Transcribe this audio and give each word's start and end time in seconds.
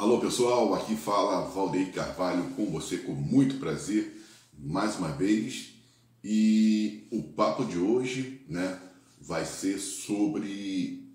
Alô 0.00 0.18
pessoal, 0.18 0.72
aqui 0.72 0.96
fala 0.96 1.46
Valdeir 1.48 1.92
Carvalho 1.92 2.54
com 2.56 2.70
você 2.70 2.96
com 2.96 3.12
muito 3.12 3.58
prazer 3.58 4.18
mais 4.58 4.96
uma 4.96 5.08
vez. 5.08 5.74
E 6.24 7.06
o 7.12 7.22
papo 7.22 7.66
de 7.66 7.76
hoje, 7.76 8.42
né, 8.48 8.80
vai 9.20 9.44
ser 9.44 9.78
sobre 9.78 11.06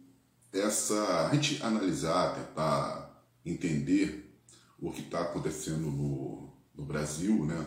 essa 0.54 1.28
a 1.28 1.34
gente 1.34 1.64
analisar, 1.64 2.36
tentar 2.36 3.26
entender 3.44 4.40
o 4.80 4.92
que 4.92 5.02
está 5.02 5.22
acontecendo 5.22 5.90
no, 5.90 6.54
no 6.76 6.86
Brasil, 6.86 7.44
né, 7.44 7.66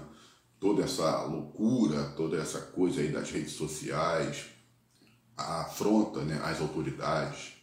toda 0.61 0.85
essa 0.85 1.25
loucura, 1.25 2.13
toda 2.17 2.41
essa 2.41 2.61
coisa 2.61 3.01
aí 3.01 3.09
das 3.09 3.29
redes 3.33 3.55
sociais, 3.55 4.45
a 5.37 5.63
afronta, 5.63 6.23
né, 6.23 6.41
às 6.45 6.61
autoridades 6.61 7.58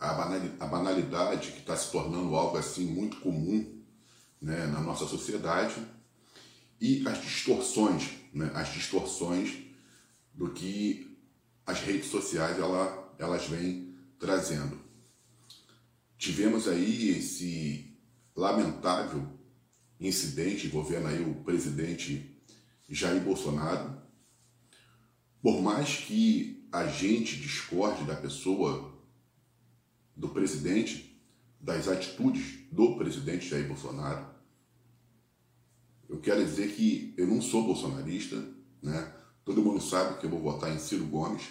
a 0.00 0.66
banalidade 0.66 1.52
que 1.52 1.58
está 1.58 1.76
se 1.76 1.90
tornando 1.90 2.34
algo 2.36 2.56
assim 2.56 2.86
muito 2.86 3.20
comum 3.20 3.82
né, 4.40 4.66
na 4.66 4.80
nossa 4.80 5.06
sociedade 5.06 5.74
e 6.80 7.06
as 7.08 7.20
distorções, 7.20 8.10
né, 8.32 8.50
as 8.54 8.72
distorções 8.72 9.58
do 10.32 10.50
que 10.50 11.18
as 11.66 11.80
redes 11.80 12.10
sociais 12.10 12.58
ela, 12.58 13.14
elas 13.18 13.46
vêm 13.46 13.96
trazendo. 14.18 14.78
Tivemos 16.16 16.68
aí 16.68 17.10
esse 17.10 17.98
lamentável 18.34 19.26
incidente 20.00 20.66
envolvendo 20.66 21.08
aí 21.08 21.20
o 21.22 21.42
presidente 21.42 22.40
Jair 22.88 23.22
Bolsonaro. 23.22 24.00
Por 25.42 25.60
mais 25.60 25.96
que 25.96 26.68
a 26.72 26.86
gente 26.86 27.36
discorde 27.36 28.04
da 28.04 28.14
pessoa 28.14 28.97
do 30.18 30.28
presidente, 30.28 31.16
das 31.60 31.86
atitudes 31.86 32.58
do 32.72 32.96
presidente 32.96 33.48
Jair 33.48 33.68
Bolsonaro. 33.68 34.26
Eu 36.08 36.18
quero 36.20 36.44
dizer 36.44 36.74
que 36.74 37.14
eu 37.16 37.26
não 37.26 37.40
sou 37.40 37.64
bolsonarista, 37.64 38.36
né? 38.82 39.14
Todo 39.44 39.62
mundo 39.62 39.80
sabe 39.80 40.18
que 40.18 40.26
eu 40.26 40.30
vou 40.30 40.40
votar 40.40 40.74
em 40.74 40.78
Ciro 40.78 41.04
Gomes 41.06 41.44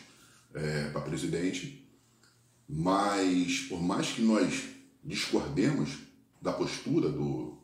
é, 0.53 0.89
para 0.89 1.01
presidente, 1.01 1.89
mas 2.67 3.61
por 3.61 3.81
mais 3.81 4.11
que 4.11 4.21
nós 4.21 4.65
discordemos 5.03 5.99
da 6.41 6.51
postura 6.51 7.09
do, 7.09 7.57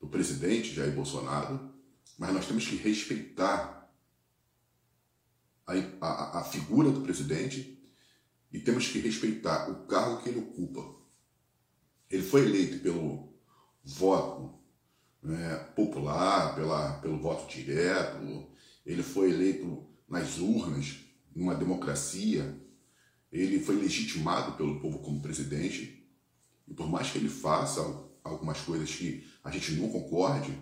do 0.00 0.08
presidente 0.08 0.74
Jair 0.74 0.92
Bolsonaro, 0.92 1.70
mas 2.18 2.32
nós 2.32 2.46
temos 2.46 2.66
que 2.66 2.76
respeitar 2.76 3.92
a, 5.66 5.72
a, 6.00 6.40
a 6.40 6.44
figura 6.44 6.90
do 6.90 7.02
presidente 7.02 7.75
e 8.56 8.60
temos 8.60 8.88
que 8.88 8.98
respeitar 8.98 9.70
o 9.70 9.86
cargo 9.86 10.22
que 10.22 10.30
ele 10.30 10.38
ocupa. 10.38 10.82
Ele 12.08 12.22
foi 12.22 12.40
eleito 12.40 12.78
pelo 12.78 13.34
voto 13.84 14.58
né, 15.22 15.56
popular, 15.76 16.54
pela, 16.54 16.94
pelo 16.94 17.20
voto 17.20 17.46
direto, 17.52 18.46
ele 18.86 19.02
foi 19.02 19.30
eleito 19.30 19.86
nas 20.08 20.38
urnas, 20.38 21.00
numa 21.34 21.54
democracia, 21.54 22.58
ele 23.30 23.60
foi 23.60 23.76
legitimado 23.76 24.52
pelo 24.52 24.80
povo 24.80 25.00
como 25.00 25.20
presidente, 25.20 26.08
e 26.66 26.72
por 26.72 26.88
mais 26.88 27.10
que 27.10 27.18
ele 27.18 27.28
faça 27.28 27.82
algumas 28.24 28.58
coisas 28.62 28.90
que 28.90 29.28
a 29.44 29.50
gente 29.50 29.72
não 29.72 29.90
concorde, 29.90 30.58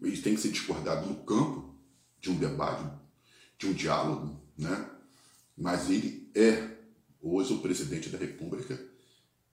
ele 0.00 0.20
tem 0.20 0.34
que 0.34 0.40
ser 0.40 0.50
discordado 0.50 1.06
no 1.06 1.22
campo 1.22 1.78
de 2.20 2.28
um 2.28 2.34
debate, 2.34 2.90
de 3.56 3.68
um 3.68 3.72
diálogo, 3.72 4.42
né? 4.58 4.90
mas 5.56 5.88
ele 5.88 6.28
é 6.34 6.71
hoje 7.22 7.52
o 7.52 7.60
presidente 7.60 8.08
da 8.08 8.18
República 8.18 8.78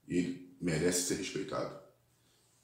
ele 0.08 0.56
merece 0.60 1.04
ser 1.04 1.16
respeitado. 1.16 1.80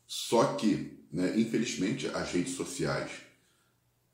Só 0.08 0.56
que, 0.56 1.06
né, 1.11 1.39
infelizmente, 1.39 2.08
as 2.08 2.31
redes 2.31 2.53
sociais 2.53 3.11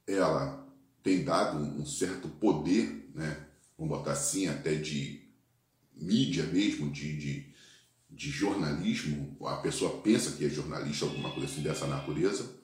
ela 0.05 0.67
tem 1.01 1.23
dado 1.23 1.57
um 1.57 1.85
certo 1.85 2.27
poder, 2.27 3.09
né, 3.15 3.47
vamos 3.77 3.97
botar 3.97 4.11
assim, 4.11 4.47
até 4.47 4.75
de 4.75 5.21
mídia 5.95 6.43
mesmo, 6.43 6.91
de, 6.91 7.17
de, 7.17 7.53
de 8.09 8.29
jornalismo. 8.29 9.37
A 9.47 9.57
pessoa 9.57 10.01
pensa 10.01 10.31
que 10.31 10.45
é 10.45 10.49
jornalista, 10.49 11.05
alguma 11.05 11.31
coisa 11.31 11.51
assim 11.51 11.61
dessa 11.61 11.87
natureza, 11.87 12.59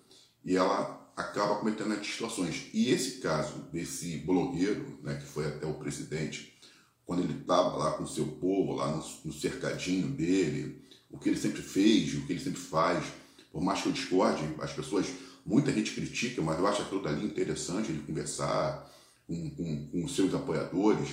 e 0.45 0.55
ela 0.55 1.11
acaba 1.15 1.55
cometendo 1.55 1.93
as 1.93 2.01
distorções. 2.01 2.67
E 2.73 2.91
esse 2.91 3.19
caso 3.19 3.69
desse 3.71 4.17
blogueiro, 4.19 4.99
né, 5.01 5.15
que 5.15 5.25
foi 5.25 5.47
até 5.47 5.65
o 5.65 5.73
presidente, 5.73 6.57
quando 7.05 7.23
ele 7.23 7.36
estava 7.47 7.77
lá 7.77 7.91
com 7.91 8.03
o 8.03 8.07
seu 8.07 8.25
povo, 8.25 8.73
lá 8.73 8.91
no, 9.23 9.31
cercadinho 9.31 10.09
dele, 10.09 10.81
o 11.09 11.17
que 11.17 11.29
ele 11.29 11.39
sempre 11.39 11.61
fez, 11.61 12.13
o 12.13 12.25
que 12.25 12.33
ele 12.33 12.43
sempre 12.43 12.59
faz. 12.59 13.05
Por 13.53 13.61
mais 13.63 13.81
que 13.81 13.87
eu 13.87 13.93
discorde, 13.93 14.43
as 14.59 14.73
pessoas, 14.73 15.07
muita 15.45 15.71
gente 15.71 15.93
critica, 15.93 16.41
mas 16.41 16.59
eu 16.59 16.67
acho 16.67 16.81
aquilo 16.81 17.01
dali 17.01 17.25
interessante 17.25 17.93
de 17.93 17.99
conversar 17.99 18.91
com, 19.25 19.49
com, 19.51 19.87
com 19.87 20.03
os 20.03 20.13
seus 20.13 20.33
apoiadores. 20.35 21.07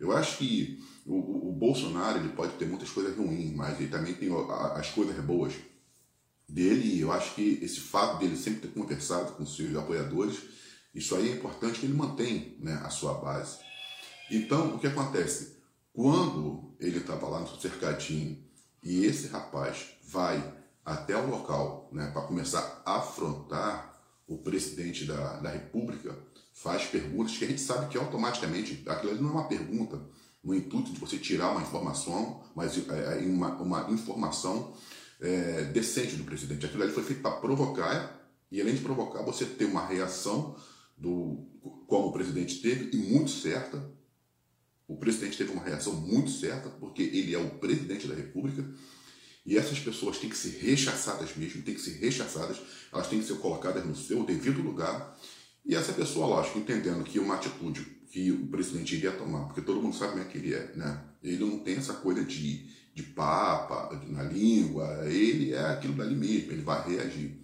Eu 0.00 0.10
acho 0.16 0.38
que 0.38 0.82
o, 1.04 1.50
o, 1.50 1.52
Bolsonaro 1.52 2.18
ele 2.18 2.30
pode 2.30 2.54
ter 2.54 2.66
muitas 2.66 2.88
coisas 2.88 3.14
ruins, 3.14 3.54
mas 3.54 3.78
ele 3.78 3.90
também 3.90 4.14
tem 4.14 4.30
as 4.74 4.88
coisas 4.88 5.22
boas 5.22 5.52
dele. 6.48 6.98
Eu 6.98 7.12
acho 7.12 7.34
que 7.34 7.58
esse 7.62 7.80
fato 7.80 8.18
dele 8.18 8.36
sempre 8.38 8.68
ter 8.68 8.68
conversado 8.68 9.32
com 9.32 9.44
seus 9.44 9.76
apoiadores, 9.76 10.38
isso 10.94 11.14
aí 11.14 11.28
é 11.28 11.32
importante 11.32 11.78
que 11.78 11.86
ele 11.86 11.94
mantém 11.94 12.56
né, 12.58 12.80
a 12.82 12.88
sua 12.88 13.12
base. 13.14 13.58
Então, 14.30 14.74
o 14.74 14.78
que 14.78 14.86
acontece? 14.86 15.54
Quando 15.94 16.74
ele 16.80 16.98
estava 16.98 17.28
lá 17.28 17.38
no 17.38 17.60
cercadinho 17.60 18.44
e 18.82 19.04
esse 19.04 19.28
rapaz 19.28 19.92
vai 20.02 20.42
até 20.84 21.16
o 21.16 21.30
local 21.30 21.88
né, 21.92 22.10
para 22.10 22.22
começar 22.22 22.82
a 22.84 22.96
afrontar 22.96 23.94
o 24.26 24.38
presidente 24.38 25.04
da, 25.04 25.36
da 25.38 25.50
República, 25.50 26.18
faz 26.52 26.84
perguntas 26.86 27.38
que 27.38 27.44
a 27.44 27.48
gente 27.48 27.60
sabe 27.60 27.86
que 27.86 27.96
automaticamente 27.96 28.82
aquilo 28.88 29.12
ali 29.12 29.22
não 29.22 29.30
é 29.30 29.32
uma 29.34 29.48
pergunta 29.48 30.02
no 30.42 30.52
intuito 30.52 30.92
de 30.92 30.98
você 30.98 31.16
tirar 31.16 31.52
uma 31.52 31.62
informação, 31.62 32.42
mas 32.56 32.76
é, 32.76 33.22
é 33.22 33.26
uma, 33.26 33.54
uma 33.62 33.90
informação 33.92 34.74
é, 35.20 35.62
decente 35.66 36.16
do 36.16 36.24
presidente. 36.24 36.66
Aquilo 36.66 36.82
ali 36.82 36.92
foi 36.92 37.04
feito 37.04 37.22
para 37.22 37.36
provocar 37.36 38.20
e 38.50 38.60
além 38.60 38.74
de 38.74 38.82
provocar, 38.82 39.22
você 39.22 39.44
ter 39.44 39.66
uma 39.66 39.86
reação 39.86 40.56
do 40.98 41.46
como 41.86 42.08
o 42.08 42.12
presidente 42.12 42.60
teve 42.60 42.90
e 42.96 43.12
muito 43.12 43.30
certa 43.30 43.93
o 44.86 44.96
presidente 44.96 45.38
teve 45.38 45.52
uma 45.52 45.62
reação 45.62 45.94
muito 45.94 46.30
certa, 46.30 46.68
porque 46.68 47.02
ele 47.02 47.34
é 47.34 47.38
o 47.38 47.50
presidente 47.50 48.06
da 48.06 48.14
República, 48.14 48.64
e 49.46 49.58
essas 49.58 49.78
pessoas 49.78 50.18
têm 50.18 50.30
que 50.30 50.36
ser 50.36 50.58
rechaçadas 50.60 51.36
mesmo, 51.36 51.62
têm 51.62 51.74
que 51.74 51.80
ser 51.80 51.98
rechaçadas, 51.98 52.58
elas 52.92 53.08
têm 53.08 53.20
que 53.20 53.26
ser 53.26 53.36
colocadas 53.38 53.84
no 53.84 53.94
seu 53.94 54.24
devido 54.24 54.62
lugar. 54.62 55.18
E 55.66 55.74
essa 55.74 55.92
pessoa, 55.92 56.26
lógico, 56.26 56.58
entendendo 56.58 57.04
que 57.04 57.18
uma 57.18 57.34
atitude 57.34 57.82
que 58.10 58.30
o 58.30 58.46
presidente 58.46 58.94
iria 58.94 59.12
tomar, 59.12 59.44
porque 59.46 59.60
todo 59.60 59.82
mundo 59.82 59.96
sabe 59.96 60.12
como 60.12 60.22
é 60.22 60.26
que 60.26 60.38
ele 60.38 60.54
é, 60.54 60.72
né? 60.76 61.02
Ele 61.22 61.44
não 61.44 61.58
tem 61.58 61.76
essa 61.76 61.94
coisa 61.94 62.24
de, 62.24 62.66
de 62.94 63.02
papa 63.02 63.90
na 64.08 64.22
língua, 64.22 65.04
ele 65.06 65.52
é 65.52 65.64
aquilo 65.72 65.94
dali 65.94 66.14
mesmo, 66.14 66.52
ele 66.52 66.62
vai 66.62 66.86
reagir. 66.88 67.38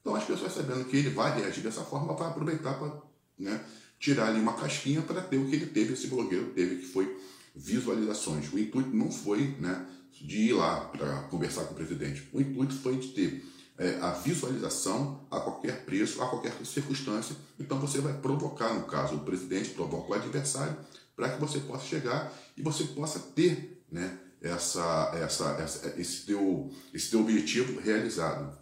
Então 0.00 0.14
as 0.14 0.24
pessoas 0.24 0.52
sabendo 0.52 0.84
que 0.84 0.96
ele 0.96 1.10
vai 1.10 1.38
reagir 1.38 1.62
dessa 1.62 1.82
forma, 1.82 2.14
vai 2.14 2.28
aproveitar 2.28 2.74
para 2.74 3.02
né, 3.38 3.62
tirar 3.98 4.28
ali 4.28 4.40
uma 4.40 4.54
casquinha 4.54 5.02
para 5.02 5.20
ter 5.20 5.36
o 5.36 5.46
que 5.46 5.56
ele 5.56 5.66
teve, 5.66 5.92
esse 5.92 6.06
blogueiro 6.06 6.50
teve, 6.50 6.76
que 6.76 6.86
foi 6.86 7.16
visualizações. 7.54 8.52
O 8.52 8.58
intuito 8.58 8.94
não 8.94 9.10
foi 9.10 9.56
né, 9.58 9.86
de 10.12 10.48
ir 10.48 10.52
lá 10.52 10.80
para 10.80 11.22
conversar 11.24 11.64
com 11.64 11.72
o 11.72 11.76
presidente, 11.76 12.28
o 12.32 12.40
intuito 12.40 12.74
foi 12.74 12.96
de 12.96 13.08
ter 13.08 13.44
é, 13.78 13.98
a 14.00 14.10
visualização 14.12 15.26
a 15.30 15.40
qualquer 15.40 15.84
preço, 15.84 16.22
a 16.22 16.28
qualquer 16.28 16.52
circunstância. 16.64 17.36
Então 17.58 17.78
você 17.78 18.00
vai 18.00 18.14
provocar, 18.14 18.72
no 18.74 18.84
caso, 18.84 19.16
o 19.16 19.24
presidente 19.24 19.70
provoca 19.70 20.12
o 20.12 20.14
adversário 20.14 20.76
para 21.14 21.30
que 21.30 21.40
você 21.40 21.60
possa 21.60 21.84
chegar 21.86 22.32
e 22.56 22.62
você 22.62 22.84
possa 22.84 23.18
ter 23.18 23.82
né, 23.90 24.18
essa, 24.40 25.12
essa, 25.14 25.50
essa, 25.58 25.94
esse, 26.00 26.26
teu, 26.26 26.70
esse 26.92 27.10
teu 27.10 27.20
objetivo 27.20 27.80
realizado. 27.80 28.56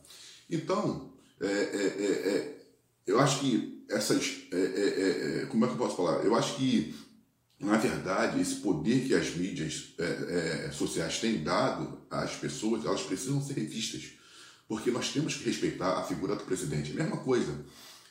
Então, 0.50 1.12
é, 1.40 1.46
é, 1.46 1.96
é, 1.98 2.28
é 2.28 2.53
eu 3.06 3.20
acho 3.20 3.40
que 3.40 3.84
essas. 3.90 4.46
É, 4.52 4.56
é, 4.56 4.60
é, 4.60 5.42
é, 5.42 5.46
como 5.46 5.64
é 5.64 5.68
que 5.68 5.74
eu 5.74 5.78
posso 5.78 5.96
falar? 5.96 6.24
Eu 6.24 6.34
acho 6.34 6.56
que, 6.56 6.94
na 7.60 7.76
verdade, 7.76 8.40
esse 8.40 8.56
poder 8.56 9.06
que 9.06 9.14
as 9.14 9.34
mídias 9.36 9.94
é, 9.98 10.70
sociais 10.72 11.18
têm 11.18 11.42
dado 11.42 12.00
às 12.10 12.32
pessoas, 12.36 12.84
elas 12.84 13.02
precisam 13.02 13.42
ser 13.42 13.54
revistas. 13.54 14.12
Porque 14.66 14.90
nós 14.90 15.10
temos 15.10 15.34
que 15.34 15.44
respeitar 15.44 15.98
a 15.98 16.02
figura 16.02 16.34
do 16.34 16.44
presidente. 16.44 16.92
A 16.92 16.94
mesma 16.94 17.18
coisa. 17.18 17.64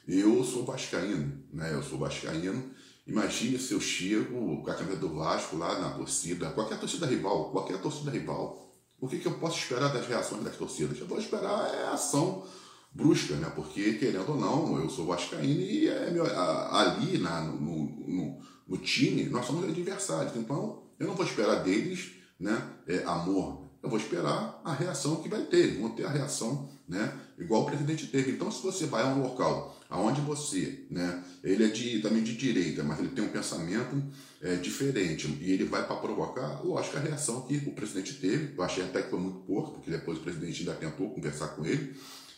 Eu 0.07 0.44
sou 0.44 0.66
vascaíno, 0.66 1.44
né? 1.51 1.74
Eu 1.74 1.81
sou 1.81 1.98
vascaíno. 1.98 2.72
Imagine 3.07 3.57
se 3.57 3.74
eu 3.74 3.81
chego 3.81 4.62
com 4.62 4.72
a 4.72 4.75
camisa 4.75 4.98
do 4.98 5.10
Vasco 5.16 5.57
lá 5.57 5.80
na 5.80 5.90
torcida, 5.92 6.51
qualquer 6.51 6.80
torcida 6.80 7.06
rival, 7.06 7.51
qualquer 7.51 7.81
torcida 7.81 8.12
rival. 8.12 8.63
O 9.00 9.07
que, 9.07 9.19
que 9.19 9.25
eu 9.25 9.34
posso 9.34 9.57
esperar 9.57 9.92
das 9.92 10.07
reações 10.07 10.44
das 10.44 10.56
torcidas? 10.56 10.98
Eu 10.98 11.07
vou 11.07 11.19
esperar 11.19 11.74
é 11.74 11.84
a 11.84 11.94
ação 11.94 12.45
brusca, 12.94 13.36
né? 13.36 13.51
Porque, 13.56 13.94
querendo 13.94 14.30
ou 14.30 14.40
não, 14.40 14.80
eu 14.80 14.90
sou 14.90 15.07
vascaíno 15.07 15.62
e 15.62 15.88
é 15.88 16.12
meu, 16.12 16.25
ali 16.25 17.18
na, 17.18 17.42
no, 17.42 17.57
no, 17.57 18.40
no, 18.68 18.78
time 18.78 19.25
nós 19.25 19.45
somos 19.45 19.68
adversários. 19.68 20.36
Então, 20.36 20.84
eu 21.00 21.07
não 21.07 21.16
vou 21.16 21.25
esperar 21.25 21.63
deles 21.63 22.12
né, 22.40 22.62
é, 22.88 23.04
amor. 23.06 23.68
eu 23.81 23.90
vou 23.90 23.98
esperar 23.98 24.62
a 24.63 24.74
reação 24.74 25.18
que 25.18 25.30
vai 25.30 25.42
ter. 25.42 25.80
Vão 25.80 25.90
ter 25.90 26.06
a 26.06 26.10
reação 26.10 26.69
né, 26.88 27.13
igual 27.40 27.63
o 27.63 27.66
presidente 27.66 28.07
teve. 28.07 28.31
Então, 28.31 28.51
se 28.51 28.62
você 28.62 28.86
vai 28.86 29.04
a 29.04 29.07
um 29.07 29.24
local 29.24 29.75
onde 29.90 30.22
você, 30.22 30.86
né, 30.90 31.24
ele 31.44 31.66
é 31.66 31.68
de, 31.68 32.00
também 32.00 32.24
de 32.24 32.36
direita, 32.36 32.84
mas 32.84 33.00
ele 33.00 33.10
tem 33.10 33.24
um 33.24 33.30
pensamento 33.30 34.01
é, 34.42 34.56
diferente 34.56 35.28
e 35.40 35.51
ele 35.51 35.66
vai 35.66 35.86
para 35.86 35.95
provocar, 35.98 36.62
que 36.62 36.98
a 36.98 37.00
reação 37.00 37.42
que 37.42 37.57
o 37.57 37.74
presidente 37.74 38.16
teve, 38.16 38.56
eu 38.57 38.63
achei 38.63 38.84
até 38.84 39.04
que 39.04 39.12
foi 39.12 39.19
muito 39.19 39.40
pouco, 39.42 39.74
porque 39.74 39.92
depois 39.92 40.18
o 40.18 40.22
presidente 40.22 40.62
ainda 40.62 40.74
tentou 40.74 41.12
conversar 41.12 41.50
com 41.50 41.63
ele 41.63 41.95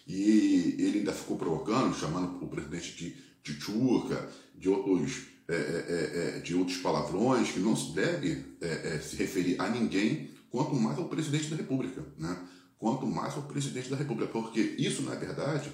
e 0.08 0.76
ele 0.78 1.00
ainda 1.00 1.14
ficou 1.14 1.38
provocando, 1.38 1.96
chamando 1.96 2.44
o 2.44 2.48
presidente 2.48 3.16
de, 3.44 3.60
tchurca, 3.60 4.30
de 4.56 4.70
outros, 4.70 5.24
é, 5.48 5.56
é, 5.56 6.38
é, 6.38 6.40
de 6.40 6.56
outros 6.56 6.78
palavrões 6.78 7.52
que 7.52 7.60
não 7.60 7.76
se 7.76 7.94
deve 7.94 8.46
é, 8.62 8.96
é, 8.96 9.00
se 9.00 9.16
referir 9.16 9.60
a 9.60 9.70
ninguém, 9.70 10.30
quanto 10.50 10.76
mais 10.76 10.98
ao 10.98 11.10
presidente 11.10 11.50
da 11.50 11.56
República, 11.56 12.04
né? 12.18 12.38
quanto 12.78 13.08
mais 13.08 13.36
ao 13.36 13.44
presidente 13.44 13.90
da 13.90 13.96
República, 13.96 14.32
porque 14.32 14.76
isso, 14.78 15.02
na 15.04 15.16
verdade, 15.16 15.72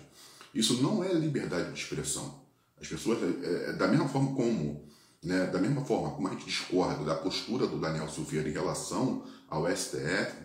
isso 0.53 0.81
não 0.81 1.03
é 1.03 1.13
liberdade 1.13 1.73
de 1.73 1.79
expressão. 1.79 2.41
As 2.79 2.87
pessoas, 2.87 3.19
é, 3.21 3.69
é, 3.69 3.73
da 3.73 3.87
mesma 3.87 4.07
forma 4.07 4.33
como, 4.33 4.85
né, 5.23 5.45
da 5.47 5.59
mesma 5.59 5.85
forma 5.85 6.11
como 6.11 6.27
a 6.27 6.31
gente 6.31 6.45
discorda 6.45 7.03
da 7.03 7.15
postura 7.15 7.67
do 7.67 7.79
Daniel 7.79 8.09
Silveira 8.09 8.49
em 8.49 8.53
relação 8.53 9.23
ao 9.47 9.69
STF, 9.69 10.35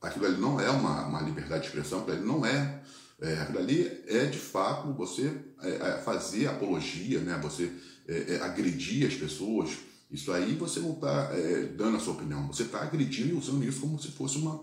aquilo 0.00 0.26
ali 0.26 0.40
não 0.40 0.60
é 0.60 0.70
uma, 0.70 1.06
uma 1.06 1.20
liberdade 1.22 1.62
de 1.62 1.68
expressão, 1.68 2.00
aquilo 2.00 2.24
não 2.24 2.46
é, 2.46 2.82
é 3.22 3.40
ali 3.56 4.02
é 4.06 4.26
de 4.26 4.38
fato 4.38 4.92
você 4.92 5.32
é, 5.62 5.70
é 5.70 5.98
fazer 5.98 6.48
apologia, 6.48 7.20
né, 7.20 7.38
você 7.42 7.70
é, 8.08 8.36
agredir 8.42 9.06
as 9.06 9.14
pessoas. 9.14 9.70
Isso 10.10 10.30
aí 10.30 10.54
você 10.54 10.80
não 10.80 10.92
está 10.92 11.30
dando 11.74 11.96
a 11.96 12.00
sua 12.00 12.12
opinião, 12.12 12.46
você 12.46 12.64
está 12.64 12.82
agredindo 12.82 13.30
e 13.30 13.38
usando 13.38 13.64
isso 13.64 13.80
como 13.80 13.98
se 13.98 14.08
fosse 14.08 14.36
uma 14.36 14.62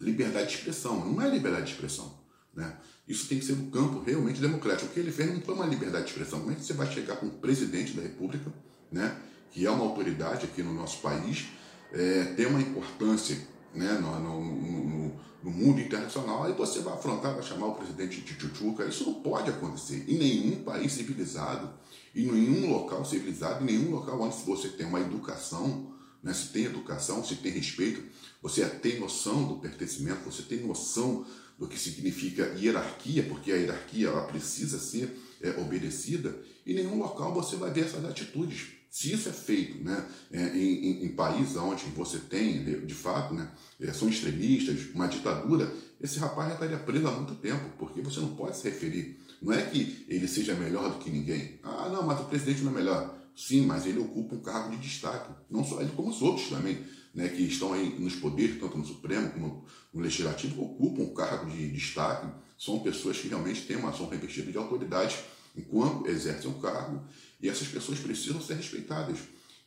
liberdade 0.00 0.48
de 0.48 0.54
expressão. 0.56 1.04
Não 1.08 1.22
é 1.22 1.30
liberdade 1.30 1.66
de 1.66 1.72
expressão. 1.72 2.18
Né? 2.52 2.76
Isso 3.06 3.28
tem 3.28 3.38
que 3.38 3.44
ser 3.44 3.54
no 3.54 3.70
campo 3.70 4.02
realmente 4.02 4.40
democrático. 4.40 4.90
O 4.90 4.92
que 4.92 4.98
ele 4.98 5.12
fez 5.12 5.32
não 5.32 5.40
foi 5.40 5.54
uma 5.54 5.66
liberdade 5.66 6.06
de 6.06 6.10
expressão. 6.10 6.40
Como 6.40 6.52
é 6.52 6.54
que 6.54 6.64
você 6.64 6.72
vai 6.72 6.90
chegar 6.92 7.16
com 7.16 7.26
o 7.26 7.30
presidente 7.30 7.92
da 7.92 8.02
República, 8.02 8.52
né, 8.90 9.16
que 9.52 9.64
é 9.64 9.70
uma 9.70 9.84
autoridade 9.84 10.46
aqui 10.46 10.62
no 10.62 10.74
nosso 10.74 11.00
país, 11.00 11.46
é, 11.92 12.24
tem 12.36 12.46
uma 12.46 12.60
importância 12.60 13.38
né, 13.76 13.98
no, 14.00 14.18
no, 14.20 14.40
no, 14.40 15.20
no, 15.44 15.50
mundo 15.50 15.80
internacional, 15.80 16.44
aí 16.44 16.52
você 16.52 16.80
vai 16.80 16.94
afrontar, 16.94 17.34
vai 17.34 17.42
chamar 17.42 17.66
o 17.66 17.74
presidente 17.74 18.20
de 18.20 18.34
tchutchuca. 18.34 18.84
Isso 18.84 19.04
não 19.04 19.14
pode 19.14 19.50
acontecer 19.50 20.04
em 20.08 20.18
nenhum 20.18 20.62
país 20.62 20.92
civilizado, 20.92 21.70
em 22.14 22.26
nenhum 22.26 22.70
local 22.72 23.04
civilizado, 23.04 23.62
em 23.62 23.66
nenhum 23.66 23.90
local 23.90 24.20
onde 24.20 24.36
você 24.44 24.68
tem 24.68 24.86
uma 24.86 25.00
educação, 25.00 25.92
né, 26.22 26.32
se 26.32 26.48
tem 26.48 26.64
educação, 26.64 27.24
se 27.24 27.36
tem 27.36 27.52
respeito, 27.52 28.02
você 28.42 28.64
tem 28.64 28.98
noção 28.98 29.44
do 29.44 29.56
pertencimento, 29.56 30.24
você 30.24 30.42
tem 30.42 30.66
noção 30.66 31.24
do 31.58 31.66
que 31.66 31.78
significa 31.78 32.54
hierarquia, 32.58 33.22
porque 33.22 33.52
a 33.52 33.56
hierarquia 33.56 34.08
ela 34.08 34.22
precisa 34.22 34.78
ser 34.78 35.18
é, 35.40 35.50
obedecida, 35.60 36.36
em 36.66 36.74
nenhum 36.74 36.98
local 36.98 37.32
você 37.32 37.56
vai 37.56 37.70
ver 37.70 37.84
essas 37.84 38.04
atitudes. 38.04 38.75
Se 38.96 39.12
isso 39.12 39.28
é 39.28 39.32
feito 39.32 39.84
né, 39.84 40.08
é, 40.32 40.56
em, 40.56 40.86
em, 40.86 41.04
em 41.04 41.08
países 41.10 41.54
onde 41.54 41.84
você 41.94 42.18
tem, 42.18 42.64
de 42.64 42.94
fato, 42.94 43.34
né, 43.34 43.46
é, 43.78 43.92
são 43.92 44.08
extremistas, 44.08 44.88
uma 44.94 45.06
ditadura, 45.06 45.70
esse 46.00 46.18
rapaz 46.18 46.48
já 46.48 46.54
estaria 46.54 46.78
preso 46.78 47.06
há 47.06 47.10
muito 47.10 47.34
tempo, 47.34 47.72
porque 47.78 48.00
você 48.00 48.20
não 48.20 48.34
pode 48.34 48.56
se 48.56 48.64
referir. 48.70 49.20
Não 49.42 49.52
é 49.52 49.60
que 49.66 50.06
ele 50.08 50.26
seja 50.26 50.54
melhor 50.54 50.94
do 50.94 50.98
que 50.98 51.10
ninguém. 51.10 51.60
Ah, 51.62 51.90
não, 51.92 52.06
mas 52.06 52.22
o 52.22 52.24
presidente 52.24 52.62
não 52.62 52.72
é 52.72 52.76
melhor. 52.76 53.14
Sim, 53.36 53.66
mas 53.66 53.84
ele 53.84 53.98
ocupa 53.98 54.34
um 54.34 54.40
cargo 54.40 54.70
de 54.70 54.78
destaque. 54.78 55.30
Não 55.50 55.62
só 55.62 55.82
ele, 55.82 55.92
como 55.94 56.08
os 56.08 56.22
outros 56.22 56.48
também 56.48 56.82
né, 57.14 57.28
que 57.28 57.42
estão 57.42 57.74
aí 57.74 57.98
nos 57.98 58.14
poderes, 58.14 58.58
tanto 58.58 58.78
no 58.78 58.86
Supremo 58.86 59.30
como 59.30 59.66
no 59.92 60.00
Legislativo, 60.00 60.62
ocupam 60.62 61.02
um 61.02 61.12
cargo 61.12 61.50
de 61.50 61.70
destaque, 61.70 62.28
são 62.56 62.78
pessoas 62.78 63.18
que 63.18 63.28
realmente 63.28 63.66
têm 63.66 63.76
uma 63.76 63.90
ação 63.90 64.08
revestida 64.08 64.50
de 64.50 64.56
autoridade 64.56 65.18
enquanto 65.56 66.06
exercem 66.06 66.50
o 66.50 66.54
cargo, 66.54 67.02
e 67.40 67.48
essas 67.48 67.68
pessoas 67.68 67.98
precisam 67.98 68.40
ser 68.40 68.54
respeitadas. 68.54 69.18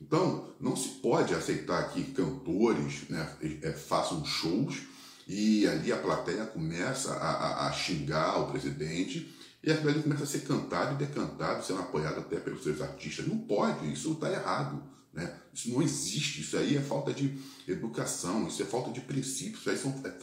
Então, 0.01 0.54
não 0.60 0.75
se 0.75 0.89
pode 1.01 1.33
aceitar 1.33 1.92
que 1.92 2.04
cantores 2.12 3.10
né, 3.10 3.36
é, 3.62 3.71
façam 3.71 4.24
shows 4.24 4.83
e 5.27 5.68
ali 5.68 5.92
a 5.92 5.98
plateia 5.98 6.45
começa 6.45 7.13
a, 7.13 7.31
a, 7.31 7.68
a 7.68 7.71
xingar 7.74 8.39
o 8.39 8.51
presidente 8.51 9.36
e 9.62 9.71
aquilo 9.71 9.89
ali 9.89 10.01
começa 10.01 10.24
a 10.24 10.27
ser 10.27 10.42
cantado 10.42 10.95
e 10.95 11.06
decantado, 11.06 11.66
sendo 11.66 11.81
apoiado 11.81 12.19
até 12.19 12.38
pelos 12.39 12.63
seus 12.63 12.81
artistas. 12.81 13.27
Não 13.27 13.38
pode, 13.38 13.92
isso 13.92 14.13
está 14.13 14.31
errado. 14.31 14.81
Né? 15.13 15.36
Isso 15.54 15.69
não 15.69 15.81
existe, 15.81 16.42
isso 16.42 16.57
aí 16.57 16.77
é 16.77 16.81
falta 16.81 17.13
de 17.13 17.38
educação, 17.68 18.48
isso 18.48 18.62
é 18.62 18.66
falta 18.66 18.92
de 18.92 19.01
princípios, 19.01 19.60
isso 19.60 19.69
aí 19.69 19.77
são, 19.77 20.01
é 20.06 20.13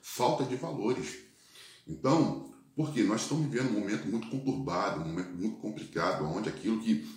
falta 0.00 0.44
de 0.44 0.56
valores. 0.56 1.16
Então, 1.86 2.54
porque 2.76 3.02
nós 3.02 3.22
estamos 3.22 3.50
vivendo 3.50 3.70
um 3.70 3.80
momento 3.80 4.06
muito 4.06 4.28
conturbado, 4.28 5.00
um 5.00 5.08
momento 5.08 5.30
muito 5.30 5.56
complicado, 5.56 6.24
onde 6.26 6.50
aquilo 6.50 6.78
que 6.78 7.08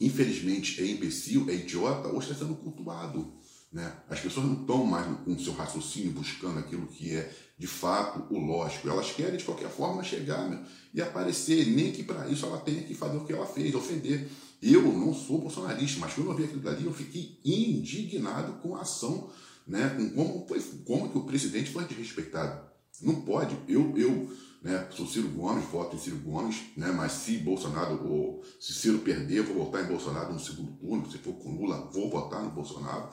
infelizmente 0.00 0.82
é 0.82 0.86
imbecil, 0.86 1.48
é 1.48 1.54
idiota, 1.54 2.08
hoje 2.08 2.32
está 2.32 2.44
sendo 2.44 2.56
cultuado. 2.56 3.32
Né? 3.70 3.92
As 4.08 4.18
pessoas 4.18 4.46
não 4.46 4.62
estão 4.62 4.84
mais 4.84 5.06
com 5.18 5.32
o 5.32 5.38
seu 5.38 5.52
raciocínio 5.52 6.10
buscando 6.10 6.58
aquilo 6.58 6.88
que 6.88 7.14
é 7.14 7.32
de 7.56 7.68
fato 7.68 8.26
o 8.34 8.38
lógico. 8.38 8.88
Elas 8.88 9.12
querem 9.12 9.36
de 9.36 9.44
qualquer 9.44 9.70
forma 9.70 10.02
chegar 10.02 10.66
e 10.92 11.00
aparecer, 11.00 11.66
nem 11.66 11.92
que 11.92 12.02
para 12.02 12.26
isso 12.28 12.46
ela 12.46 12.58
tenha 12.58 12.82
que 12.82 12.94
fazer 12.94 13.18
o 13.18 13.24
que 13.24 13.32
ela 13.32 13.46
fez, 13.46 13.74
ofender. 13.74 14.28
Eu 14.60 14.82
não 14.82 15.14
sou 15.14 15.38
bolsonarista, 15.38 16.00
mas 16.00 16.14
quando 16.14 16.30
eu 16.30 16.36
vi 16.36 16.44
aquilo 16.44 16.62
dali, 16.62 16.84
eu 16.84 16.92
fiquei 16.92 17.38
indignado 17.44 18.54
com 18.54 18.74
a 18.74 18.80
ação, 18.80 19.30
né? 19.66 19.88
com 19.90 20.10
como, 20.10 20.48
foi, 20.48 20.60
como 20.84 21.08
que 21.10 21.18
o 21.18 21.24
presidente 21.24 21.70
foi 21.70 21.84
desrespeitado. 21.84 22.69
Não 23.02 23.22
pode. 23.22 23.56
Eu, 23.68 23.96
eu 23.96 24.30
né, 24.62 24.86
sou 24.90 25.06
Ciro 25.06 25.28
Gomes, 25.28 25.64
voto 25.66 25.96
em 25.96 25.98
Ciro 25.98 26.18
Gomes, 26.18 26.56
né, 26.76 26.92
mas 26.92 27.12
se 27.12 27.38
Bolsonaro, 27.38 28.06
ou 28.06 28.44
se 28.58 28.74
Ciro 28.74 28.98
perder, 28.98 29.42
vou 29.42 29.64
votar 29.64 29.84
em 29.84 29.88
Bolsonaro 29.88 30.32
no 30.32 30.38
segundo 30.38 30.72
turno. 30.72 31.10
Se 31.10 31.18
for 31.18 31.34
com 31.34 31.56
Lula, 31.56 31.88
vou 31.92 32.10
votar 32.10 32.42
no 32.42 32.50
Bolsonaro. 32.50 33.08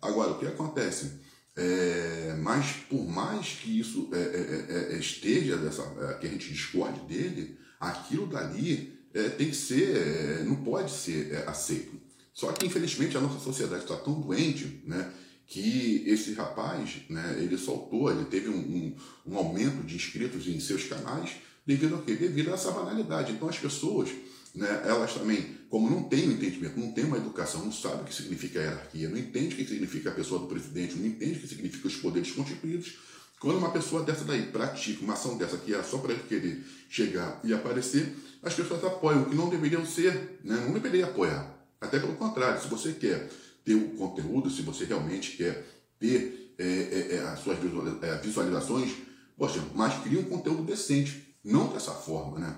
Agora, 0.00 0.32
o 0.32 0.38
que 0.38 0.46
acontece? 0.46 1.20
É, 1.56 2.36
mas 2.42 2.72
por 2.88 3.06
mais 3.06 3.48
que 3.48 3.80
isso 3.80 4.10
é, 4.12 4.18
é, 4.18 4.92
é, 4.92 4.94
é 4.94 4.98
esteja, 4.98 5.56
dessa, 5.56 5.82
é, 5.82 6.14
que 6.14 6.26
a 6.26 6.30
gente 6.30 6.52
discorde 6.52 7.00
dele, 7.00 7.58
aquilo 7.80 8.26
dali 8.26 8.94
tem 9.38 9.48
que 9.48 9.56
ser, 9.56 10.44
não 10.44 10.56
pode 10.56 10.90
ser 10.90 11.42
aceito. 11.48 11.98
Só 12.34 12.52
que, 12.52 12.66
infelizmente, 12.66 13.16
a 13.16 13.20
nossa 13.20 13.40
sociedade 13.40 13.84
está 13.84 13.96
tão 13.96 14.20
doente, 14.20 14.82
né, 14.84 15.10
que 15.46 16.02
esse 16.06 16.32
rapaz, 16.34 16.96
né, 17.08 17.36
ele 17.38 17.56
soltou, 17.56 18.10
ele 18.10 18.24
teve 18.24 18.48
um, 18.48 18.58
um, 18.58 18.96
um 19.26 19.36
aumento 19.36 19.84
de 19.84 19.94
inscritos 19.94 20.46
em 20.48 20.58
seus 20.58 20.84
canais, 20.84 21.36
devido 21.64 21.94
a 21.96 22.02
quê? 22.02 22.14
Devido 22.14 22.50
a 22.50 22.54
essa 22.54 22.70
banalidade. 22.72 23.32
Então, 23.32 23.48
as 23.48 23.58
pessoas 23.58 24.10
né, 24.56 24.82
elas 24.86 25.12
também, 25.12 25.54
como 25.68 25.90
não 25.90 26.04
têm 26.04 26.28
um 26.28 26.32
entendimento, 26.32 26.80
não 26.80 26.90
têm 26.90 27.04
uma 27.04 27.18
educação, 27.18 27.62
não 27.62 27.70
sabem 27.70 28.00
o 28.00 28.04
que 28.04 28.14
significa 28.14 28.58
hierarquia, 28.58 29.08
não 29.08 29.18
entende 29.18 29.54
o 29.54 29.56
que 29.58 29.66
significa 29.66 30.08
a 30.08 30.14
pessoa 30.14 30.40
do 30.40 30.46
presidente, 30.46 30.96
não 30.96 31.06
entende 31.06 31.38
o 31.38 31.40
que 31.40 31.46
significa 31.46 31.86
os 31.86 31.96
poderes 31.96 32.32
constituídos. 32.32 32.96
Quando 33.38 33.58
uma 33.58 33.70
pessoa 33.70 34.02
dessa 34.02 34.24
daí 34.24 34.46
pratica 34.46 35.04
uma 35.04 35.12
ação 35.12 35.36
dessa 35.36 35.58
que 35.58 35.74
é 35.74 35.82
só 35.82 35.98
para 35.98 36.14
ele 36.14 36.22
querer 36.22 36.64
chegar 36.88 37.38
e 37.44 37.52
aparecer, 37.52 38.16
as 38.42 38.54
pessoas 38.54 38.82
apoiam, 38.82 39.24
o 39.24 39.26
que 39.26 39.36
não 39.36 39.50
deveriam 39.50 39.84
ser, 39.84 40.40
né? 40.42 40.56
não 40.64 40.72
deveria 40.72 41.04
apoiar. 41.04 41.54
Até 41.78 41.98
pelo 41.98 42.16
contrário, 42.16 42.60
se 42.62 42.68
você 42.68 42.92
quer 42.94 43.28
ter 43.66 43.74
o 43.74 43.90
conteúdo, 43.90 44.48
se 44.48 44.62
você 44.62 44.84
realmente 44.84 45.36
quer 45.36 45.66
ter 45.98 46.54
é, 46.56 46.64
é, 46.64 47.16
é 47.16 47.18
as 47.28 47.40
suas 47.40 47.58
é, 48.02 48.18
visualizações, 48.18 48.92
poxa, 49.36 49.62
mas 49.74 50.00
cria 50.02 50.20
um 50.20 50.24
conteúdo 50.24 50.62
decente, 50.62 51.34
não 51.44 51.68
dessa 51.68 51.92
forma, 51.92 52.38
né? 52.38 52.56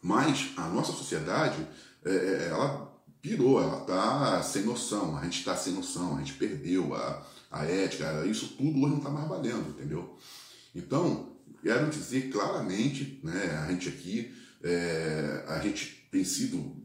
Mas 0.00 0.52
a 0.56 0.68
nossa 0.68 0.92
sociedade, 0.92 1.66
é, 2.04 2.48
ela 2.50 2.88
pirou, 3.20 3.60
ela 3.60 3.80
está 3.80 4.42
sem 4.42 4.62
noção, 4.62 5.16
a 5.16 5.24
gente 5.24 5.40
está 5.40 5.56
sem 5.56 5.72
noção, 5.72 6.16
a 6.16 6.18
gente 6.20 6.34
perdeu 6.34 6.94
a, 6.94 7.26
a 7.50 7.64
ética, 7.64 8.24
isso 8.24 8.54
tudo 8.56 8.78
hoje 8.78 8.90
não 8.90 8.98
está 8.98 9.10
mais 9.10 9.28
valendo, 9.28 9.70
entendeu? 9.70 10.16
Então, 10.74 11.32
quero 11.62 11.90
dizer 11.90 12.30
claramente, 12.30 13.20
né, 13.24 13.64
a 13.66 13.70
gente 13.72 13.88
aqui, 13.88 14.32
é, 14.62 15.44
a 15.48 15.58
gente 15.58 16.08
tem 16.10 16.24
sido, 16.24 16.76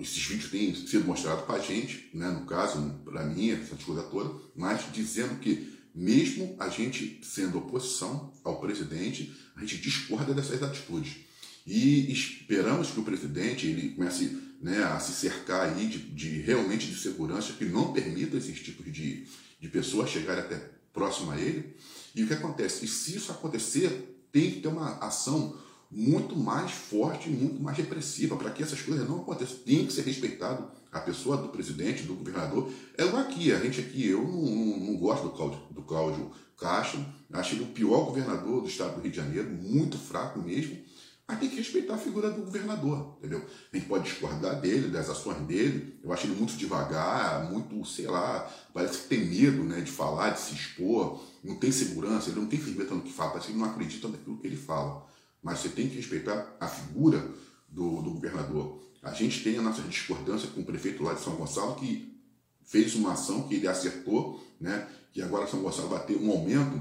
esses 0.00 0.24
vídeos 0.24 0.50
têm 0.50 0.74
sido 0.74 1.04
mostrados 1.04 1.44
para 1.44 1.56
a 1.56 1.58
gente, 1.58 2.10
né, 2.14 2.30
no 2.30 2.46
caso, 2.46 3.00
para 3.04 3.24
mim, 3.24 3.50
essa 3.50 3.76
coisa 3.76 4.02
toda, 4.04 4.40
mas 4.56 4.90
dizendo 4.92 5.38
que 5.38 5.72
mesmo 5.94 6.56
a 6.58 6.68
gente 6.68 7.20
sendo 7.22 7.58
oposição 7.58 8.32
ao 8.42 8.60
presidente, 8.60 9.32
a 9.54 9.60
gente 9.60 9.78
discorda 9.78 10.34
dessas 10.34 10.62
atitudes. 10.62 11.18
E 11.66 12.10
esperamos 12.12 12.90
que 12.90 13.00
o 13.00 13.04
presidente 13.04 13.66
ele 13.66 13.90
comece 13.90 14.36
né, 14.60 14.82
a 14.82 14.98
se 14.98 15.12
cercar 15.12 15.68
aí 15.68 15.86
de, 15.86 15.98
de, 15.98 16.40
realmente 16.40 16.86
de 16.86 16.98
segurança 16.98 17.52
que 17.52 17.64
não 17.64 17.92
permita 17.92 18.36
esses 18.36 18.58
tipos 18.60 18.92
de, 18.92 19.26
de 19.60 19.68
pessoas 19.68 20.10
chegarem 20.10 20.42
até 20.42 20.56
próximo 20.92 21.30
a 21.30 21.40
ele. 21.40 21.76
E 22.14 22.22
o 22.22 22.26
que 22.26 22.34
acontece? 22.34 22.84
E 22.84 22.88
se 22.88 23.16
isso 23.16 23.30
acontecer, 23.30 24.26
tem 24.32 24.50
que 24.50 24.60
ter 24.60 24.68
uma 24.68 24.98
ação 24.98 25.56
muito 25.90 26.36
mais 26.36 26.72
forte, 26.72 27.28
muito 27.28 27.62
mais 27.62 27.76
repressiva, 27.76 28.36
para 28.36 28.50
que 28.50 28.62
essas 28.62 28.80
coisas 28.82 29.08
não 29.08 29.20
aconteçam. 29.20 29.56
Tem 29.64 29.86
que 29.86 29.92
ser 29.92 30.02
respeitado 30.02 30.68
a 30.90 31.00
pessoa 31.00 31.36
do 31.36 31.48
presidente, 31.48 32.04
do 32.04 32.14
governador. 32.14 32.70
É 32.96 33.04
igual 33.04 33.22
aqui, 33.22 33.52
a 33.52 33.58
gente 33.58 33.80
aqui, 33.80 34.06
eu 34.06 34.22
não, 34.22 34.42
não, 34.42 34.76
não 34.78 34.96
gosto 34.96 35.24
do 35.24 35.30
Cláudio, 35.30 35.60
do 35.70 35.82
Cláudio 35.82 36.30
Castro, 36.56 37.04
acho 37.32 37.54
ele 37.54 37.64
o 37.64 37.68
pior 37.68 38.04
governador 38.04 38.62
do 38.62 38.68
estado 38.68 38.94
do 38.94 39.00
Rio 39.00 39.10
de 39.10 39.16
Janeiro, 39.16 39.50
muito 39.50 39.98
fraco 39.98 40.40
mesmo, 40.40 40.78
mas 41.26 41.40
tem 41.40 41.48
que 41.48 41.56
respeitar 41.56 41.94
a 41.94 41.98
figura 41.98 42.30
do 42.30 42.42
governador, 42.42 43.16
entendeu? 43.18 43.42
A 43.72 43.76
gente 43.76 43.88
pode 43.88 44.04
discordar 44.04 44.60
dele, 44.60 44.88
das 44.88 45.08
ações 45.08 45.38
dele, 45.46 45.98
eu 46.04 46.12
acho 46.12 46.26
ele 46.26 46.36
muito 46.36 46.54
devagar, 46.54 47.50
muito, 47.50 47.82
sei 47.86 48.06
lá, 48.06 48.48
parece 48.74 48.98
que 48.98 49.08
tem 49.08 49.24
medo 49.24 49.64
né, 49.64 49.80
de 49.80 49.90
falar, 49.90 50.30
de 50.30 50.40
se 50.40 50.54
expor, 50.54 51.24
não 51.42 51.56
tem 51.56 51.72
segurança, 51.72 52.28
ele 52.28 52.40
não 52.40 52.46
tem 52.46 52.58
firmeza 52.58 52.94
no 52.94 53.02
que 53.02 53.12
fala, 53.12 53.30
parece 53.30 53.46
que 53.46 53.52
ele 53.52 53.60
não 53.60 53.70
acredita 53.70 54.06
naquilo 54.06 54.36
que 54.36 54.46
ele 54.46 54.56
fala. 54.56 55.06
Mas 55.44 55.60
você 55.60 55.68
tem 55.68 55.88
que 55.88 55.96
respeitar 55.96 56.56
a 56.58 56.66
figura 56.66 57.30
do, 57.68 58.02
do 58.02 58.12
governador. 58.12 58.82
A 59.02 59.12
gente 59.12 59.44
tem 59.44 59.58
a 59.58 59.62
nossa 59.62 59.82
discordância 59.82 60.48
com 60.48 60.62
o 60.62 60.64
prefeito 60.64 61.02
lá 61.02 61.12
de 61.12 61.20
São 61.20 61.36
Gonçalo, 61.36 61.74
que 61.76 62.18
fez 62.64 62.94
uma 62.94 63.12
ação 63.12 63.46
que 63.46 63.54
ele 63.56 63.68
acertou, 63.68 64.42
né, 64.58 64.88
que 65.12 65.20
agora 65.20 65.46
São 65.46 65.60
Gonçalo 65.60 65.90
vai 65.90 66.04
ter 66.06 66.16
um 66.16 66.30
aumento 66.30 66.80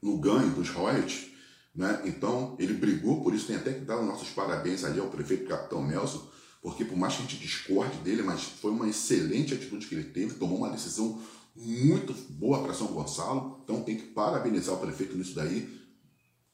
no 0.00 0.16
ganho 0.18 0.50
dos 0.50 0.70
royalties, 0.70 1.32
né? 1.74 2.02
Então, 2.04 2.54
ele 2.58 2.74
brigou 2.74 3.22
por 3.22 3.34
isso, 3.34 3.46
tem 3.46 3.56
até 3.56 3.72
que 3.72 3.80
dar 3.80 3.98
os 3.98 4.06
nossos 4.06 4.28
parabéns 4.30 4.84
ali 4.84 5.00
ao 5.00 5.08
prefeito 5.08 5.48
Capitão 5.48 5.86
Nelson, 5.86 6.28
porque 6.60 6.84
por 6.84 6.96
mais 6.96 7.14
que 7.14 7.22
a 7.22 7.26
gente 7.26 7.38
discorde 7.38 7.96
dele, 7.98 8.22
mas 8.22 8.42
foi 8.42 8.70
uma 8.70 8.88
excelente 8.88 9.54
atitude 9.54 9.86
que 9.86 9.94
ele 9.94 10.04
teve, 10.04 10.34
tomou 10.34 10.58
uma 10.58 10.70
decisão 10.70 11.20
muito 11.56 12.12
boa 12.30 12.62
para 12.62 12.74
São 12.74 12.88
Gonçalo, 12.88 13.60
então 13.64 13.82
tem 13.82 13.96
que 13.96 14.06
parabenizar 14.06 14.74
o 14.74 14.78
prefeito 14.78 15.16
nisso 15.16 15.34
daí. 15.34 15.81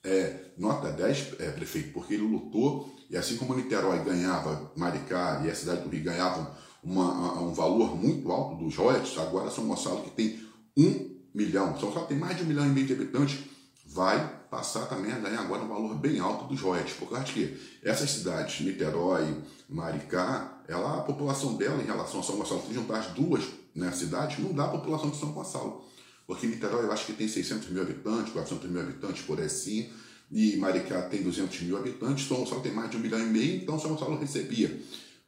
É, 0.09 0.53
nota 0.57 0.91
10, 0.91 1.35
é, 1.38 1.50
prefeito, 1.50 1.93
porque 1.93 2.15
ele 2.15 2.23
lutou, 2.23 2.91
e 3.11 3.17
assim 3.17 3.37
como 3.37 3.55
Niterói 3.55 4.03
ganhava, 4.03 4.73
Maricá 4.75 5.43
e 5.45 5.50
a 5.50 5.55
cidade 5.55 5.83
do 5.83 5.91
Rio 5.91 6.03
ganhavam 6.03 6.50
uma, 6.83 7.38
um 7.43 7.53
valor 7.53 7.95
muito 7.95 8.33
alto 8.33 8.57
dos 8.65 8.75
royalties, 8.75 9.19
agora 9.19 9.50
São 9.50 9.69
Gonçalo, 9.69 10.03
que 10.03 10.11
tem 10.11 10.41
um 10.77 11.15
milhão, 11.35 11.79
São 11.79 11.88
Gonçalo 11.88 12.07
tem 12.07 12.17
mais 12.17 12.38
de 12.38 12.43
um 12.43 12.47
milhão 12.47 12.65
e 12.65 12.71
meio 12.71 12.87
de 12.87 12.95
habitantes, 12.95 13.38
vai 13.87 14.38
passar 14.50 14.87
também 14.87 15.12
a 15.12 15.19
ganhar 15.19 15.41
agora 15.41 15.62
um 15.62 15.69
valor 15.69 15.95
bem 15.97 16.19
alto 16.21 16.47
dos 16.47 16.61
royalties, 16.61 16.97
porque 16.97 17.15
acho 17.15 17.35
que 17.35 17.79
essas 17.85 18.11
cidades, 18.11 18.65
Niterói, 18.65 19.43
Maricá, 19.69 20.62
ela, 20.67 20.99
a 20.99 21.03
população 21.03 21.55
dela 21.57 21.83
em 21.83 21.87
relação 21.87 22.21
a 22.21 22.23
São 22.23 22.37
Gonçalo, 22.37 22.62
se 22.67 22.73
juntar 22.73 23.00
as 23.00 23.09
duas 23.09 23.45
né, 23.75 23.93
cidades, 23.93 24.38
não 24.38 24.55
dá 24.55 24.65
a 24.65 24.69
população 24.69 25.11
de 25.11 25.19
São 25.19 25.33
Gonçalo. 25.33 25.85
Porque 26.28 26.47
Niterói 26.47 26.85
eu 26.85 26.92
acho 26.92 27.06
que 27.06 27.14
tem 27.14 27.26
600 27.26 27.70
mil 27.70 27.80
habitantes, 27.80 28.35
400 28.35 28.70
mil 28.70 28.82
habitantes 28.82 29.23
por 29.23 29.40
assim, 29.40 29.88
e 30.30 30.58
Maricá 30.58 31.00
tem 31.08 31.23
200 31.23 31.62
mil 31.62 31.78
habitantes, 31.78 32.28
São 32.28 32.37
Gonçalo 32.37 32.61
tem 32.61 32.70
mais 32.70 32.90
de 32.90 32.99
um 32.99 33.00
milhão 33.00 33.18
e 33.18 33.25
meio, 33.25 33.62
então 33.62 33.80
São 33.80 33.92
Gonçalo 33.92 34.18
recebia 34.18 34.78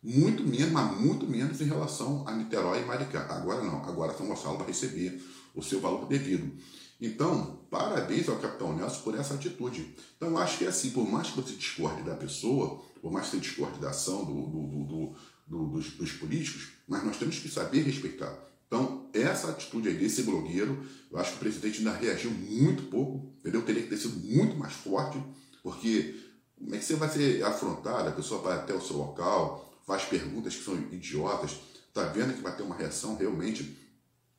muito 0.03 0.43
menos, 0.47 0.71
mas 0.71 1.01
muito 1.01 1.27
menos 1.27 1.59
em 1.59 1.65
relação 1.65 2.23
a 2.29 2.33
Niterói 2.33 2.83
e 2.83 2.85
Maricá. 2.85 3.27
Agora 3.31 3.65
não, 3.65 3.83
agora 3.83 4.13
São 4.13 4.27
Gonçalo 4.27 4.59
vai 4.59 4.67
receber 4.67 5.23
o 5.55 5.63
seu 5.63 5.81
valor 5.81 6.07
devido. 6.07 6.53
Então, 7.01 7.61
parabéns 7.71 8.29
ao 8.29 8.37
Capitão 8.37 8.77
Nelson 8.77 9.01
por 9.01 9.19
essa 9.19 9.33
atitude. 9.33 9.97
Então, 10.19 10.29
eu 10.29 10.39
acho 10.39 10.59
que 10.59 10.67
é 10.67 10.69
assim, 10.69 10.91
por 10.91 11.11
mais 11.11 11.31
que 11.31 11.37
você 11.37 11.55
discorde 11.55 12.03
da 12.03 12.15
pessoa, 12.15 12.83
por 13.01 13.11
mais 13.11 13.25
que 13.25 13.33
você 13.33 13.41
discorde 13.41 13.81
da 13.81 13.89
ação 13.89 14.23
do, 14.27 14.35
do, 14.35 14.85
do 14.85 15.17
dos, 15.51 15.93
dos, 15.93 16.13
políticos, 16.13 16.69
mas 16.87 17.03
nós 17.03 17.17
temos 17.17 17.39
que 17.39 17.49
saber 17.49 17.83
respeitar. 17.83 18.33
Então, 18.71 19.11
essa 19.13 19.51
atitude 19.51 19.89
aí 19.89 19.97
desse 19.97 20.23
blogueiro, 20.23 20.87
eu 21.11 21.19
acho 21.19 21.33
que 21.33 21.37
o 21.39 21.41
presidente 21.41 21.79
ainda 21.79 21.93
reagiu 21.93 22.31
muito 22.31 22.85
pouco, 22.85 23.35
entendeu? 23.41 23.63
Teria 23.63 23.83
que 23.83 23.89
ter 23.89 23.97
sido 23.97 24.17
muito 24.21 24.57
mais 24.57 24.73
forte, 24.73 25.21
porque 25.61 26.15
como 26.57 26.75
é 26.75 26.79
que 26.79 26.85
você 26.85 26.95
vai 26.95 27.09
ser 27.09 27.43
afrontado? 27.43 28.09
A 28.09 28.13
pessoa 28.13 28.41
vai 28.41 28.57
até 28.57 28.73
o 28.73 28.81
seu 28.81 28.97
local, 28.97 29.83
faz 29.85 30.05
perguntas 30.05 30.55
que 30.55 30.63
são 30.63 30.77
idiotas, 30.93 31.57
está 31.89 32.05
vendo 32.05 32.35
que 32.35 32.43
vai 32.43 32.55
ter 32.57 32.63
uma 32.63 32.77
reação 32.77 33.17
realmente 33.17 33.77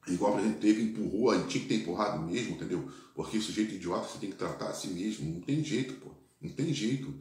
Igual 0.08 0.38
a 0.38 0.42
gente 0.42 0.60
teve, 0.60 0.82
empurrou, 0.82 1.30
a 1.30 1.44
tinha 1.44 1.64
que 1.64 1.70
ter 1.70 1.76
empurrado 1.76 2.22
mesmo, 2.24 2.56
entendeu? 2.56 2.90
Porque 3.14 3.38
o 3.38 3.42
sujeito 3.42 3.76
idiota 3.76 4.08
você 4.08 4.18
tem 4.18 4.32
que 4.32 4.38
tratar 4.38 4.70
a 4.70 4.74
si 4.74 4.88
mesmo. 4.88 5.32
Não 5.32 5.42
tem 5.42 5.64
jeito, 5.64 5.94
pô. 5.96 6.12
Não 6.42 6.50
tem 6.50 6.74
jeito. 6.74 7.14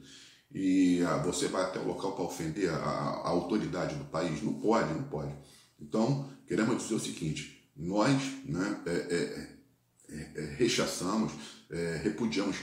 E 0.52 1.02
ah, 1.02 1.18
você 1.18 1.46
vai 1.46 1.62
até 1.62 1.78
o 1.78 1.86
local 1.86 2.12
para 2.12 2.24
ofender 2.24 2.70
a, 2.70 2.76
a, 2.76 3.28
autoridade 3.28 3.96
do 3.96 4.04
país. 4.06 4.42
Não 4.42 4.54
pode, 4.54 4.92
não 4.94 5.04
pode. 5.04 5.34
Então, 5.78 6.28
queremos 6.50 6.82
dizer 6.82 6.96
o 6.96 7.00
seguinte: 7.00 7.70
nós 7.76 8.20
né, 8.44 8.82
é, 8.84 8.90
é, 8.90 9.48
é, 10.08 10.30
é 10.34 10.54
rechaçamos, 10.56 11.32
é, 11.70 12.00
repudiamos 12.02 12.56